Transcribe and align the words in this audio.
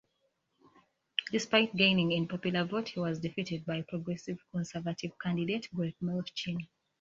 Despite 1.31 1.75
gaining 1.75 2.11
in 2.11 2.27
popular 2.27 2.63
vote 2.63 2.89
he 2.89 2.99
was 2.99 3.19
defeated 3.19 3.67
by 3.67 3.83
Progressive 3.83 4.39
Conservative 4.51 5.11
candidate 5.23 5.69
Greg 5.75 5.93
Melchin. 6.01 6.67